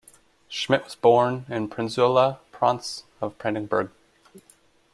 Schmidt 0.49 0.83
was 0.85 0.95
born 0.95 1.45
in 1.47 1.69
Prenzlau, 1.69 2.39
Province 2.51 3.03
of 3.21 3.37
Brandenburg. 3.37 3.91